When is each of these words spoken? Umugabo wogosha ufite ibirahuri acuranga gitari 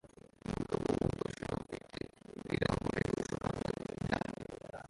Umugabo 0.47 0.85
wogosha 1.01 1.47
ufite 1.59 1.99
ibirahuri 2.39 3.03
acuranga 3.21 3.67
gitari 3.79 4.29